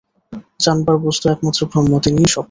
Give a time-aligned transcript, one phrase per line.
[0.59, 2.39] জানবার বস্তু একমাত্র ব্রহ্ম, তিনিই সব।